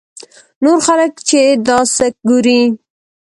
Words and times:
نور 0.63 0.79
خلک 0.87 1.13
چې 1.29 1.41
دا 1.67 1.79
سکه 1.95 2.19
ګوري. 2.29 2.61